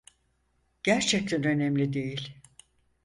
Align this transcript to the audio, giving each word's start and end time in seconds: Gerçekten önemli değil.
Gerçekten 0.83 1.43
önemli 1.43 1.93
değil. 1.93 2.37